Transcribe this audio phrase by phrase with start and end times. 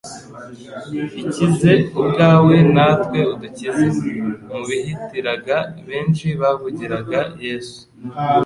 [1.23, 3.87] Ikize ubwawe, natwe udukize."
[4.49, 5.55] Mu bihitiraga,
[5.87, 7.79] benshi bavugiraga Yesu,